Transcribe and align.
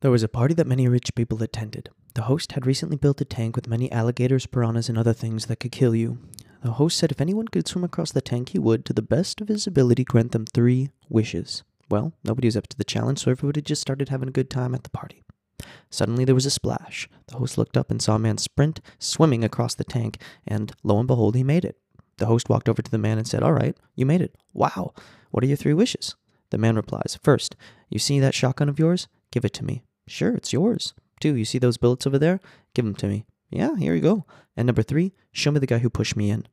There 0.00 0.10
was 0.10 0.22
a 0.22 0.28
party 0.28 0.54
that 0.54 0.66
many 0.66 0.88
rich 0.88 1.14
people 1.14 1.42
attended. 1.42 1.90
The 2.14 2.22
host 2.22 2.52
had 2.52 2.64
recently 2.64 2.96
built 2.96 3.20
a 3.20 3.24
tank 3.26 3.54
with 3.54 3.68
many 3.68 3.92
alligators, 3.92 4.46
piranhas, 4.46 4.88
and 4.88 4.96
other 4.96 5.12
things 5.12 5.44
that 5.46 5.60
could 5.60 5.72
kill 5.72 5.94
you. 5.94 6.18
The 6.62 6.72
host 6.72 6.96
said 6.96 7.10
if 7.10 7.20
anyone 7.20 7.48
could 7.48 7.68
swim 7.68 7.84
across 7.84 8.10
the 8.10 8.22
tank, 8.22 8.50
he 8.50 8.58
would, 8.58 8.86
to 8.86 8.94
the 8.94 9.02
best 9.02 9.42
of 9.42 9.48
his 9.48 9.66
ability, 9.66 10.04
grant 10.04 10.32
them 10.32 10.46
three 10.46 10.88
wishes. 11.10 11.64
Well, 11.90 12.14
nobody 12.24 12.48
was 12.48 12.56
up 12.56 12.66
to 12.68 12.78
the 12.78 12.84
challenge, 12.84 13.18
so 13.18 13.30
everybody 13.30 13.60
just 13.60 13.82
started 13.82 14.08
having 14.08 14.28
a 14.28 14.32
good 14.32 14.48
time 14.48 14.74
at 14.74 14.84
the 14.84 14.90
party. 14.90 15.22
Suddenly 15.90 16.24
there 16.24 16.34
was 16.34 16.46
a 16.46 16.50
splash. 16.50 17.06
The 17.26 17.36
host 17.36 17.58
looked 17.58 17.76
up 17.76 17.90
and 17.90 18.00
saw 18.00 18.14
a 18.14 18.18
man 18.18 18.38
sprint, 18.38 18.80
swimming 18.98 19.44
across 19.44 19.74
the 19.74 19.84
tank, 19.84 20.22
and 20.46 20.72
lo 20.82 20.98
and 20.98 21.06
behold, 21.06 21.36
he 21.36 21.44
made 21.44 21.66
it. 21.66 21.76
The 22.16 22.26
host 22.26 22.48
walked 22.48 22.70
over 22.70 22.80
to 22.80 22.90
the 22.90 22.96
man 22.96 23.18
and 23.18 23.28
said, 23.28 23.42
All 23.42 23.52
right, 23.52 23.76
you 23.96 24.06
made 24.06 24.22
it. 24.22 24.34
Wow. 24.54 24.94
What 25.30 25.44
are 25.44 25.46
your 25.46 25.58
three 25.58 25.74
wishes? 25.74 26.16
The 26.48 26.58
man 26.58 26.76
replies, 26.76 27.18
First, 27.22 27.54
you 27.90 27.98
see 27.98 28.18
that 28.18 28.34
shotgun 28.34 28.70
of 28.70 28.78
yours? 28.78 29.06
Give 29.30 29.44
it 29.44 29.52
to 29.54 29.64
me. 29.64 29.82
Sure, 30.10 30.34
it's 30.34 30.52
yours. 30.52 30.92
Two, 31.20 31.36
you 31.36 31.44
see 31.44 31.58
those 31.58 31.76
bullets 31.76 32.04
over 32.04 32.18
there? 32.18 32.40
Give 32.74 32.84
them 32.84 32.96
to 32.96 33.06
me. 33.06 33.26
Yeah, 33.48 33.76
here 33.76 33.94
you 33.94 34.00
go. 34.00 34.26
And 34.56 34.66
number 34.66 34.82
three, 34.82 35.12
show 35.30 35.52
me 35.52 35.60
the 35.60 35.68
guy 35.68 35.78
who 35.78 35.88
pushed 35.88 36.16
me 36.16 36.30
in. 36.30 36.48